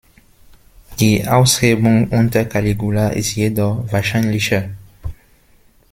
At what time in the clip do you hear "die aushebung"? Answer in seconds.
0.99-2.07